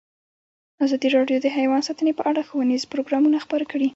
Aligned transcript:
ازادي 0.85 1.07
راډیو 1.17 1.37
د 1.41 1.47
حیوان 1.57 1.81
ساتنه 1.87 2.11
په 2.17 2.23
اړه 2.29 2.41
ښوونیز 2.47 2.83
پروګرامونه 2.91 3.37
خپاره 3.45 3.65
کړي. 3.71 3.87